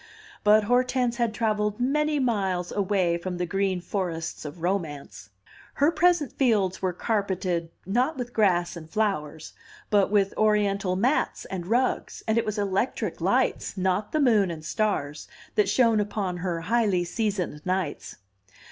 [0.43, 5.29] But Hortense had travelled many miles away from the green forests of romance;
[5.75, 9.53] her present fields were carpeted, not with grass and flowers,
[9.91, 14.65] but with Oriental mats and rugs, and it was electric lights, not the moon and
[14.65, 18.15] stars, that shone upon her highly seasoned nights.